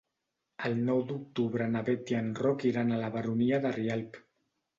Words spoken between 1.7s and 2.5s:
na Bet i en